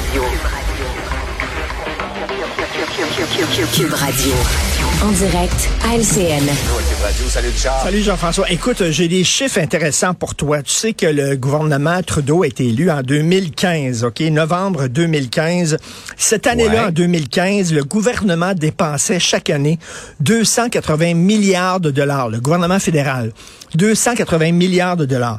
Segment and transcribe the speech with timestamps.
[0.00, 0.22] Radio.
[3.74, 4.32] Cube Radio.
[5.04, 6.42] En direct à LCN.
[7.28, 7.82] Salut Richard.
[7.82, 8.50] Salut Jean-François.
[8.50, 10.62] Écoute, j'ai des chiffres intéressants pour toi.
[10.62, 14.20] Tu sais que le gouvernement Trudeau a été élu en 2015, OK?
[14.20, 15.76] Novembre 2015.
[16.16, 16.88] Cette année-là, Ouais.
[16.88, 19.78] en 2015, le gouvernement dépensait chaque année
[20.20, 22.30] 280 milliards de dollars.
[22.30, 23.32] Le gouvernement fédéral.
[23.74, 25.38] 280 milliards de dollars.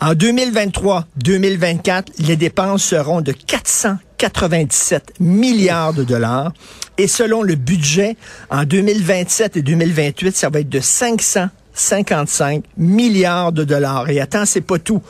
[0.00, 6.52] En 2023-2024, les dépenses seront de 497 milliards de dollars.
[6.98, 8.16] Et selon le budget,
[8.48, 14.08] en 2027 et 2028, ça va être de 555 milliards de dollars.
[14.08, 15.02] Et attends, c'est pas tout.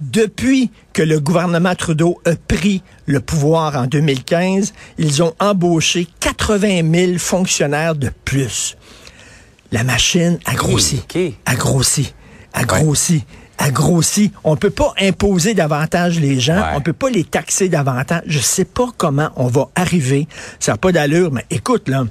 [0.00, 6.82] Depuis que le gouvernement Trudeau a pris le pouvoir en 2015, ils ont embauché 80
[6.92, 8.76] 000 fonctionnaires de plus.
[9.70, 11.00] La machine a grossi,
[11.46, 12.12] a grossi,
[12.52, 13.24] a grossi,
[13.62, 14.32] a grossi.
[14.44, 16.72] On peut pas imposer davantage les gens, Ouais.
[16.76, 18.22] on peut pas les taxer davantage.
[18.26, 20.26] Je sais pas comment on va arriver.
[20.60, 22.04] Ça n'a pas d'allure, mais écoute là.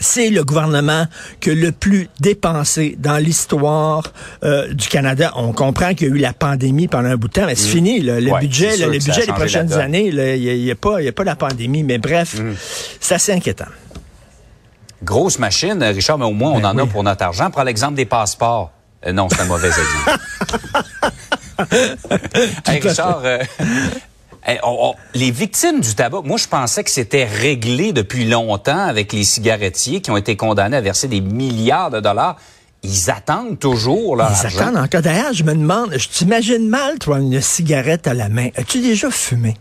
[0.00, 1.06] C'est le gouvernement
[1.40, 5.32] que le plus dépensé dans l'histoire euh, du Canada.
[5.36, 7.68] On comprend qu'il y a eu la pandémie pendant un bout de temps, mais c'est
[7.68, 8.00] fini.
[8.00, 8.18] là.
[8.20, 8.32] Le Mm.
[8.32, 11.06] Ouais, budget, c'est là, sûr le budget des prochaines années, il n'y a, pas- y
[11.06, 11.84] a pas la pandémie.
[11.84, 12.54] Mais bref, Mm.
[12.98, 13.66] c'est assez inquiétant.
[15.04, 17.48] Grosse machine, Richard, mais au moins, on Ben en a pour notre argent.
[17.50, 18.72] Prends l'exemple des passeports.
[19.06, 20.18] Euh, non, c'est un mauvais exemple.
[22.66, 23.38] Hey, Richard, euh,
[24.44, 28.86] hey, on- on- les victimes du tabac, moi, je pensais que c'était réglé depuis longtemps
[28.86, 32.36] avec les cigarettiers qui ont été condamnés à verser des milliards de dollars.
[32.82, 34.58] Ils attendent toujours leur Ils argent.
[34.58, 35.00] attendent encore.
[35.02, 38.48] D'ailleurs, je me demande, je t'imagine mal, toi, une cigarette à la main.
[38.56, 39.54] As-tu déjà fumé?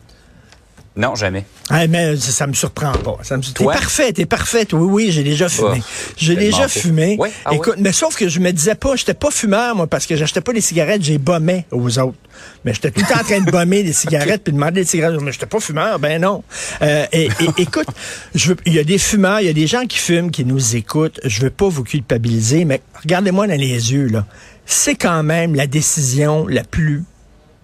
[0.96, 1.44] Non, jamais.
[1.72, 3.18] Ah, mais ça, ça me surprend pas.
[3.24, 3.42] Ça me...
[3.42, 3.74] T'es Toi?
[3.74, 4.74] parfait, t'es parfaite.
[4.74, 5.80] Oui, oui, j'ai déjà fumé.
[5.82, 5.84] Oh,
[6.18, 7.16] j'ai tellement déjà fumé.
[7.18, 10.06] Ouais, ah Écoute, mais sauf que je me disais pas, j'étais pas fumeur, moi, parce
[10.06, 12.18] que j'achetais pas des cigarettes, j'ai bombé aux autres.
[12.64, 15.20] Mais j'étais tout le temps en train de bomber des cigarettes puis demander des cigarettes.
[15.22, 16.44] Mais j'étais pas fumeur, ben non.
[16.84, 17.88] Euh, et, et- écoute,
[18.36, 20.46] je veux- il y a des fumeurs, il y a des gens qui fument, qui
[20.46, 21.20] nous écoutent.
[21.24, 24.26] Je veux pas vous culpabiliser, mais regardez-moi dans les yeux, là.
[24.68, 27.04] C'est quand même la décision la plus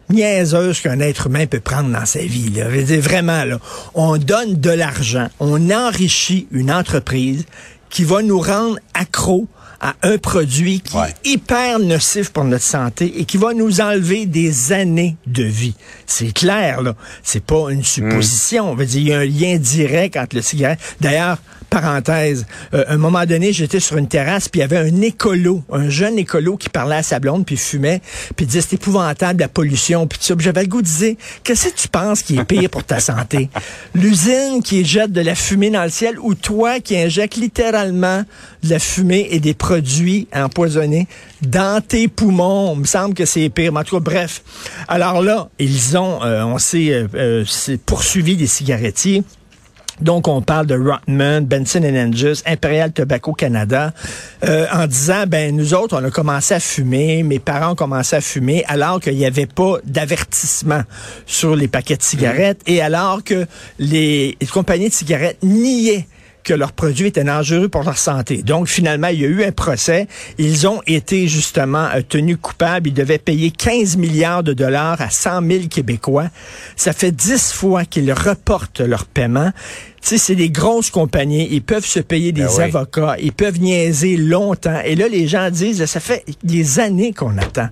[0.09, 2.49] niaiseuse qu'un être humain peut prendre dans sa vie.
[2.49, 2.65] Là.
[2.69, 3.59] Je veux dire, vraiment, là,
[3.93, 7.45] on donne de l'argent, on enrichit une entreprise
[7.89, 9.47] qui va nous rendre accros
[9.81, 11.07] à un produit qui Ouais.
[11.23, 15.73] est hyper nocif pour notre santé et qui va nous enlever des années de vie.
[16.05, 16.95] C'est clair, là.
[17.23, 18.71] C'est pas une supposition.
[18.71, 20.79] On veut dire, il y a un lien direct entre le cigarette.
[20.99, 21.37] D'ailleurs,
[21.69, 25.63] parenthèse, euh, un moment donné, j'étais sur une terrasse, puis il y avait un écolo,
[25.72, 28.02] un jeune écolo qui parlait à sa blonde, puis fumait,
[28.35, 30.35] puis il disait c'est épouvantable la pollution, puis tout ça.
[30.40, 33.50] J'avais le goût de dire qu'est-ce que tu penses qui est pire pour ta santé?
[33.94, 38.24] L'usine qui jette de la fumée dans le ciel ou toi qui injectes littéralement
[38.63, 41.07] de la fumée et des produits empoisonnés
[41.41, 42.74] dans tes poumons?
[42.75, 43.72] Il me semble que c'est pire.
[43.74, 44.44] Mais en tout cas, bref.
[44.88, 49.24] Alors là, ils ont, euh, on s'est euh, euh, s'est poursuivi des cigarettiers.
[50.01, 53.93] Donc, on parle de Rotman, Benson Hedges, Imperial Tobacco Canada,
[54.45, 58.15] euh, en disant, ben nous autres, on a commencé à fumer, mes parents ont commencé
[58.15, 60.83] à fumer, alors qu'il n'y avait pas d'avertissement
[61.25, 63.45] sur les paquets de cigarettes, et alors que
[63.77, 66.07] les, les compagnies de cigarettes niaient
[66.44, 68.41] que leurs produits étaient dangereux pour leur santé.
[68.44, 70.07] Donc, finalement, il y a eu un procès.
[70.38, 72.89] Ils ont été justement euh, tenus coupables.
[72.89, 76.27] Ils devaient payer 15 milliards de dollars à 100 000 Québécois.
[76.75, 79.51] Ça fait 10 fois qu'ils reportent leur paiement.
[80.01, 81.47] Tu sais, c'est des grosses compagnies.
[81.51, 82.63] Ils peuvent se payer des Ben oui.
[82.63, 83.16] avocats.
[83.21, 84.79] Ils peuvent niaiser longtemps.
[84.85, 87.69] Et là, les gens disent, ça fait des années qu'on attend.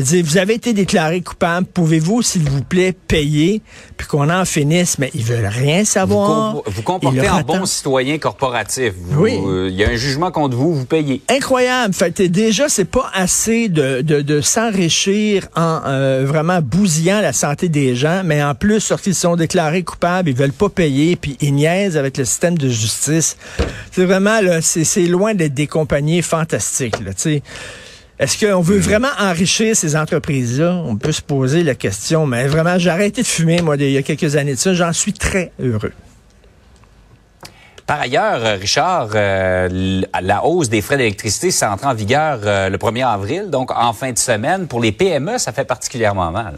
[0.00, 1.66] Dire, vous avez été déclaré coupable.
[1.72, 3.62] Pouvez-vous, s'il vous plaît, payer?
[3.96, 4.98] Puis qu'on en finisse?
[4.98, 6.54] Mais ils veulent rien Vous, savoir.
[6.54, 8.92] vous Ils comportez en bon citoyen corporatif.
[8.98, 9.38] Vous- Oui.
[9.46, 11.22] euh, Il y a un jugement contre vous, vous payez.
[11.28, 11.94] Incroyable.
[11.94, 17.68] Fait déjà, c'est pas assez de, de, de s'enrichir en euh, vraiment bousillant la santé
[17.68, 21.54] des gens, mais en plus, lorsqu'ils sont déclarés coupables, ils veulent pas payer, puis ils
[21.54, 23.36] niaisent avec le système de justice.
[23.92, 27.42] C'est vraiment, là, c'est c'est loin d'être des compagnies fantastiques, là, tu sais.
[28.18, 30.72] Est-ce qu'on veut vraiment enrichir ces entreprises-là?
[30.86, 33.98] On peut se poser la question, mais vraiment, j'ai arrêté de fumer, moi, il y
[33.98, 34.72] a quelques années de ça.
[34.72, 35.92] J'en suis très heureux.
[37.86, 42.70] Par ailleurs, euh, Richard, euh, la hausse des frais d'électricité, ça entre en vigueur euh,
[42.70, 44.68] le 1er avril, donc en fin de semaine.
[44.68, 46.56] Pour les PME, ça fait particulièrement mal.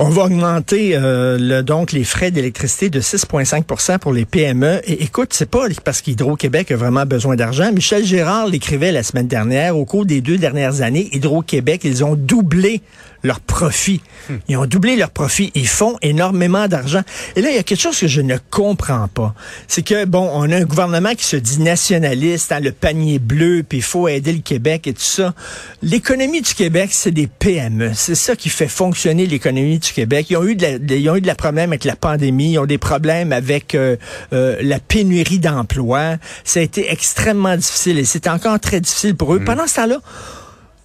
[0.00, 4.80] On va augmenter euh, donc les frais d'électricité de 6,5% pour les PME.
[4.86, 7.70] Et écoute, c'est pas parce qu'Hydro-Québec a vraiment besoin d'argent.
[7.72, 9.78] Michel Gérard l'écrivait la semaine dernière.
[9.78, 12.80] Au cours des deux dernières années, Hydro-Québec, ils ont doublé
[13.24, 14.00] leur profit.
[14.48, 15.50] Ils ont doublé leur profit.
[15.54, 17.02] Ils font énormément d'argent.
[17.36, 19.34] Et là, il y a quelque chose que je ne comprends pas.
[19.66, 23.64] C'est que, bon, on a un gouvernement qui se dit nationaliste, hein, le panier bleu,
[23.66, 25.34] puis il faut aider le Québec et tout ça.
[25.82, 27.92] L'économie du Québec, c'est des PME.
[27.94, 30.26] C'est ça qui fait fonctionner l'économie du Québec.
[30.28, 32.52] Ils ont eu de la, ils ont eu de la problème avec la pandémie.
[32.52, 33.96] Ils ont des problèmes avec euh,
[34.34, 36.16] euh, la pénurie d'emplois.
[36.44, 39.38] Ça a été extrêmement difficile et c'est encore très difficile pour eux.
[39.38, 39.44] Mm.
[39.44, 40.00] Pendant ce temps-là,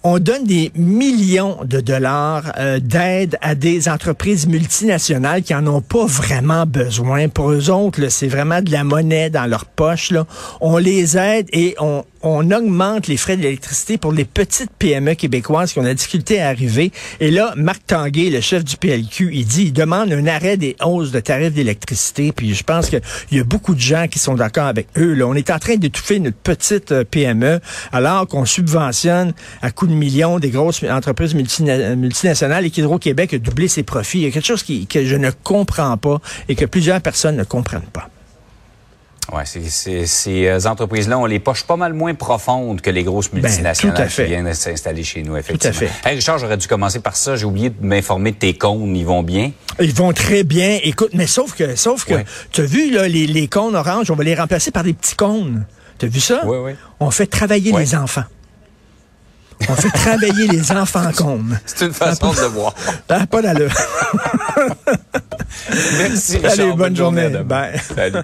[0.02, 5.82] on donne des millions de dollars euh, d'aide à des entreprises multinationales qui en ont
[5.82, 7.28] pas vraiment besoin.
[7.28, 10.12] Pour eux autres, c'est vraiment de la monnaie dans leur poche.
[10.62, 15.78] On les aide et on, augmente les frais d'électricité pour les petites PME québécoises qui
[15.78, 16.92] ont la difficulté à arriver.
[17.18, 20.76] Et là, Marc Tanguay, le chef du PLQ, il dit, il demande un arrêt des
[20.84, 22.32] hausses de tarifs d'électricité.
[22.32, 23.00] Puis je pense qu'il
[23.32, 25.18] y a beaucoup de gens qui sont d'accord avec eux.
[25.24, 27.60] On est en train d'étouffer notre petite euh, PME
[27.92, 29.32] alors qu'on subventionne
[29.62, 34.18] à coups de millions des grosses entreprises multinationales et qu'Hydro-Québec a doublé ses profits.
[34.20, 37.36] Il y a quelque chose qui, que je ne comprends pas et que plusieurs personnes
[37.36, 38.08] ne comprennent pas.
[39.32, 43.40] Oui, ces euh, entreprises-là ont les poches pas mal moins profondes que les grosses ben,
[43.40, 45.78] multinationales qui viennent s'installer chez nous, effectivement.
[45.78, 46.14] Tout à fait.
[46.14, 47.36] Richard, j'aurais dû commencer par ça.
[47.36, 48.96] J'ai oublié de m'informer de tes cônes.
[48.96, 49.52] Ils vont bien?
[49.78, 50.78] Ils vont très bien.
[50.82, 52.14] Écoute, mais sauf que, sauf que,
[52.50, 55.14] tu as vu, là, les, les cônes oranges, on va les remplacer par des petits
[55.14, 55.64] cônes.
[55.98, 56.42] Tu as vu ça?
[56.44, 56.72] Oui, oui.
[56.98, 58.24] On fait travailler les enfants.
[59.70, 61.60] On fait travailler les enfants cônes.
[61.64, 62.74] C'est une façon de le voir.
[63.08, 63.72] Ah, pas d'allure.
[65.98, 66.52] Merci, Richard.
[66.52, 67.22] Allez, bonne, journée.
[67.22, 67.44] journée.
[67.44, 67.80] Bye.
[67.94, 68.20] Salut.